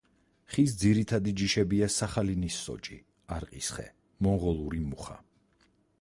ხის 0.53 0.71
ძირითადი 0.83 1.33
ჯიშებია 1.41 1.89
სახალინის 1.97 2.57
სოჭი, 2.69 2.99
არყის 3.37 3.69
ხე, 3.77 3.89
მონღოლური 4.29 4.83
მუხა. 4.89 5.21